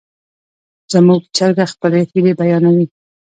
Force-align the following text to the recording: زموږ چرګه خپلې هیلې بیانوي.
زموږ 0.93 1.21
چرګه 1.35 1.65
خپلې 1.73 1.99
هیلې 2.09 2.33
بیانوي. 2.39 2.85